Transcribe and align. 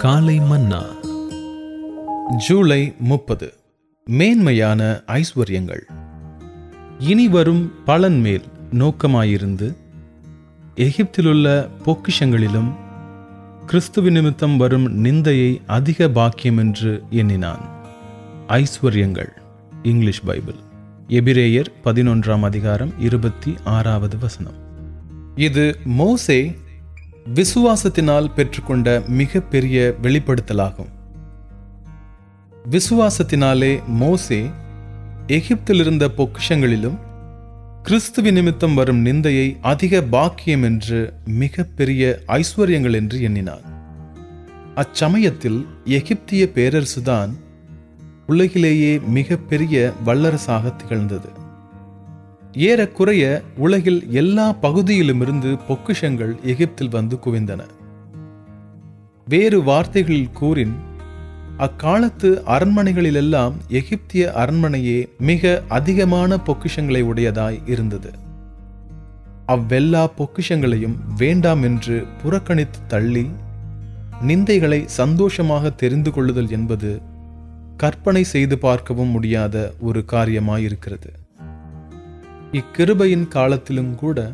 காலை 0.00 0.38
மன்னா. 0.38 0.82
ஜூலை 2.48 2.94
முப்பது. 2.98 3.52
மேன்மையான 4.04 5.00
ஐஸ்வர்யங்கள். 5.06 5.80
இனி 6.98 7.28
வரும் 7.28 7.72
பலன் 7.84 8.20
மேல் 8.20 8.42
நோக்கமாயிருந்து 8.72 9.76
எகிப்திலுள்ள 10.74 11.68
பொக்கிஷங்களிலும் 11.86 12.74
கிறிஸ்துவ 13.66 14.08
நிமித்தம் 14.08 14.56
வரும் 14.56 15.04
நிந்தையை 15.04 15.60
அதிக 15.66 16.08
பாக்கியம் 16.08 16.56
என்று 16.56 17.02
எண்ணினான். 17.10 17.60
ஐஸ்வர்யங்கள். 18.48 19.28
English 19.82 20.24
Bible. 20.24 20.54
எபிரேயர் 21.08 21.66
பதினொன்றாம் 21.84 22.40
அதிகாரம் 22.40 23.00
இருபத்தி 23.00 23.54
ஆறாவது 23.64 24.18
வசனம். 24.18 24.54
இது 25.36 25.76
மோசே 25.84 26.56
விசுவாசத்தினால் 27.28 28.30
பெற்றுக்கொண்ட 28.36 29.06
மிக 29.06 29.40
பெரிய 29.40 29.94
வெளிப்படுத்தலாகும். 30.02 30.90
விசுவாசத்தினாலே 32.70 33.86
மோசே 33.86 34.50
எகிப்திலிருந்த 35.26 36.08
பொக்கிஷங்களிலும் 36.16 36.98
கிறிஸ்துவி 37.82 38.32
நிமித்தம் 38.32 38.74
வரும் 38.74 39.06
நிந்தையை 39.06 39.56
அதிக 39.60 40.02
பாக்கியம் 40.02 40.62
என்று 40.62 41.12
மிக 41.24 41.66
பெரிய 41.76 42.18
ஐஸ்வர்யங்கள் 42.26 42.94
என்று 42.94 43.22
எண்ணினார். 43.22 43.62
அச்சமயத்தில் 44.74 45.66
எகிப்திய 45.84 46.48
பேரரசுதான் 46.54 47.30
உலகிலேயே 48.26 48.98
மிக 48.98 49.36
பெரிய 49.36 49.92
வல்லரசாக 50.06 50.76
திகழ்ந்தது. 50.76 51.28
ஏறக்குறைய 52.52 53.42
உலகில் 53.56 54.10
எல்லா 54.10 54.52
பகுதியிலுமிருந்து 54.52 55.56
பொக்கிஷங்கள் 55.68 56.40
எகிப்தில் 56.42 56.88
வந்து 56.88 57.16
குவிந்தன. 57.16 57.60
வேறு 59.26 59.62
வார்த்தைகளில் 59.62 60.30
கூறின் 60.30 60.74
அக்காலத்து 61.56 62.42
அரண்மனைகளிலெல்லாம் 62.46 63.52
எகிப்திய 63.68 64.32
அரண்மனையே 64.36 65.08
மிக 65.18 65.62
அதிகமான 65.68 66.36
பொக்கிஷங்களை 66.36 67.02
உடையதாய் 67.02 67.58
இருந்தது. 67.66 68.10
அவ்வெல்லா 69.46 70.10
பொக்கிஷங்களையும் 70.18 70.96
வேண்டாம் 71.16 71.62
என்று 71.62 72.04
புறக்கணித்து 72.22 72.78
தள்ளி 72.86 73.26
நிந்தைகளை 74.26 74.84
சந்தோஷமாக 74.84 75.70
தெரிந்து 75.70 76.12
கொள்ளுதல் 76.12 76.50
என்பது 76.50 77.00
கற்பனை 77.76 78.24
செய்து 78.24 78.58
பார்க்கவும் 78.58 79.08
முடியாத 79.08 79.72
ஒரு 79.80 80.04
காரியமாயிருக்கிறது. 80.12 81.10
இக்கிருபையின் 82.52 83.28
காலத்திலும் 83.28 83.94
கூட 83.94 84.32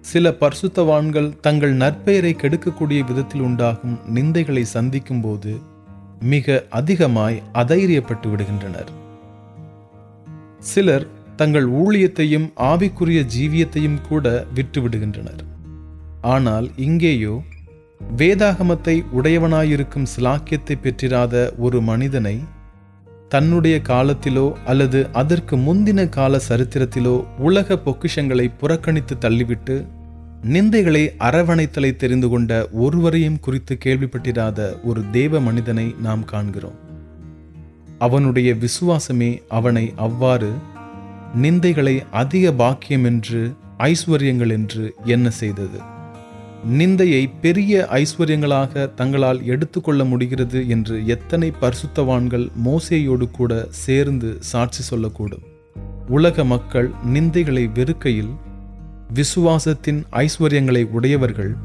சில 0.00 0.30
பர்சுத்தவான்கள் 0.40 1.40
தங்கள் 1.40 1.74
நற்பெயரை 1.76 2.32
கெடுக்கக்கூடிய 2.34 3.00
விதத்தில் 3.04 3.40
உண்டாகும் 3.40 3.98
நிந்தைகளை 4.14 4.62
சந்திக்கும் 4.62 5.20
போது 5.20 5.52
மிக 6.20 6.64
அதிகமாய் 6.70 7.42
அதைரியப்பட்டு 7.54 8.28
விடுகின்றனர். 8.30 8.90
சிலர் 10.58 11.06
தங்கள் 11.36 11.68
ஊழியத்தையும் 11.70 12.48
ஆவிக்குரிய 12.56 13.20
ஜீவியத்தையும் 13.36 14.00
கூட 14.08 14.46
விட்டு 14.54 14.80
விடுகின்றனர். 14.80 15.42
ஆனால் 16.20 16.70
இங்கேயோ 16.76 17.42
வேதாகமத்தை 18.16 19.04
உடையவனாயிருக்கும் 19.16 20.10
சிலாக்கியத்தை 20.16 20.76
பெற்றிராத 20.82 21.52
ஒரு 21.58 21.80
மனிதனை 21.80 22.36
தன்னுடைய 23.34 23.76
காலத்திலோ 23.88 24.46
அல்லது 24.64 24.98
அதற்கு 25.12 25.54
முந்தின 25.56 26.08
கால 26.08 26.40
சரித்திரத்திலோ 26.48 27.14
உலக 27.38 27.76
பொக்கிஷங்களை 27.86 28.46
புறக்கணித்து 28.58 29.14
தள்ளிவிட்டு 29.20 29.76
நிந்தைகளை 30.52 31.02
அரவணைத்தலை 31.28 31.90
தெரிந்து 31.96 32.28
கொண்ட 32.28 32.68
ஒருவரையும் 32.72 33.40
குறித்து 33.40 33.78
கேள்விப்பட்டிராத 33.84 34.82
ஒரு 34.82 35.00
தேவ 35.12 35.40
மனிதனை 35.40 35.86
நாம் 36.02 36.24
காண்கிறோம். 36.24 36.78
அவனுடைய 37.98 38.50
விசுவாசமே 38.54 39.30
அவனை 39.48 39.84
அவ்வாறு 39.96 40.50
நிந்தைகளை 41.42 41.96
அதிக 42.12 42.52
பாக்கியம் 42.52 43.04
என்று 43.04 43.42
ஐஸ்வர்யங்கள் 43.78 44.54
என்று 44.58 44.84
என்ன 45.04 45.30
செய்தது. 45.40 45.80
நிந்தையை 46.68 47.30
பெரிய 47.40 47.88
ஐஸ்வர்யங்களாக 47.90 48.94
தங்களால் 48.94 49.44
எடுத்துக்கொள்ள 49.44 50.04
முடிகிறது 50.04 50.68
என்று 50.68 51.06
எத்தனை 51.06 51.52
பரிசுத்தவான்கள் 51.60 52.50
மோசேயோடு 52.64 53.30
கூட 53.30 53.66
சேர்ந்து 53.70 54.36
சாட்சி 54.40 54.96
சொல்லக்கூடும். 54.96 55.42
உலக 56.08 56.44
மக்கள் 56.44 56.90
நிந்தைகளை 57.12 57.70
வெறுக்கையில் 57.74 58.30
விசுவாசத்தின் 59.14 60.04
ஐஸ்வர்யங்களை 60.12 60.84
உடையவர்கள் 60.84 61.56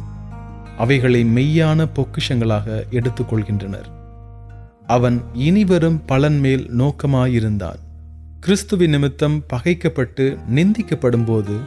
அவைகளை 0.77 1.23
மெய்யான 1.23 1.87
பொக்கிஷங்களாக 1.95 2.83
எடுத்துக்கொள்கின்றனர். 2.91 3.89
அவன் 4.87 5.21
இனிவரும் 5.33 6.01
பலன் 6.05 6.39
மேல் 6.39 6.71
நோக்கமாயிருந்தான். 6.77 7.79
கிறிஸ்துவ 8.39 8.85
நிமித்தம் 8.85 9.43
பகைக்கப்பட்டு 9.47 10.37
நிந்திக்கப்படும்போது 10.55 11.57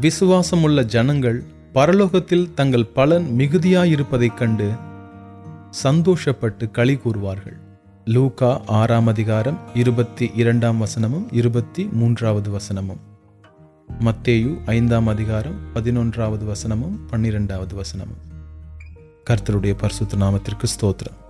விசுவாசமுள்ள 0.00 0.84
ஜனங்கள் 0.84 1.44
பரலோகத்தில் 1.74 2.54
தங்கள் 2.54 2.86
பலன் 2.86 3.34
மிகுதியாயிருப்பதைக் 3.38 4.34
கண்டு 4.34 4.70
சந்தோஷப்பட்டு 5.84 6.70
களி 6.70 6.94
கூறுவார்கள். 6.94 7.56
லூகா 8.04 8.60
ஆறாம் 8.66 9.06
அதிகாரம் 9.06 9.58
இருபத்தி 9.74 10.30
இரண்டாம் 10.34 10.84
வசனமும் 10.84 11.26
இருபத்தி 11.30 11.88
மூன்றாவது 11.92 12.50
வசனமும். 12.50 12.98
மத்தேயு 14.00 14.58
ஐந்தாம் 14.66 15.06
அதிகாரம் 15.06 15.54
பதினொன்றாவது 15.74 16.52
வசனமும் 16.52 16.98
பன்னிரெண்டாவது 17.10 17.74
வசனமும். 17.76 18.46
கர்த்தருடைய 19.30 19.74
பரிசுத்த 19.78 20.16
நாமத்திற்கு 20.16 20.64
ஸ்தோத்திரம். 20.64 21.20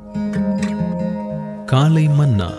காலை 1.65 2.09
மன்னா. 2.09 2.51